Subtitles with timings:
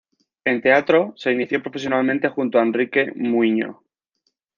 [0.51, 3.83] En teatro se inició profesionalmente junto a Enrique Muiño.